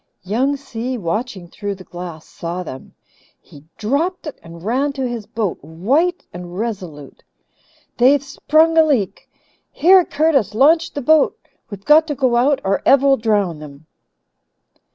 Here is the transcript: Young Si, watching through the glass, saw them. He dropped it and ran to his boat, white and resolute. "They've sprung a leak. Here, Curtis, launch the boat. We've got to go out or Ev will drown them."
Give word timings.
Young 0.23 0.57
Si, 0.57 0.97
watching 0.97 1.47
through 1.47 1.75
the 1.75 1.83
glass, 1.83 2.25
saw 2.27 2.63
them. 2.63 2.95
He 3.39 3.65
dropped 3.77 4.25
it 4.25 4.39
and 4.41 4.63
ran 4.63 4.93
to 4.93 5.07
his 5.07 5.27
boat, 5.27 5.63
white 5.63 6.25
and 6.33 6.57
resolute. 6.57 7.23
"They've 7.97 8.23
sprung 8.23 8.79
a 8.79 8.83
leak. 8.83 9.29
Here, 9.71 10.03
Curtis, 10.03 10.55
launch 10.55 10.93
the 10.93 11.01
boat. 11.01 11.37
We've 11.69 11.85
got 11.85 12.07
to 12.07 12.15
go 12.15 12.35
out 12.35 12.59
or 12.63 12.81
Ev 12.83 13.03
will 13.03 13.15
drown 13.17 13.59
them." 13.59 13.85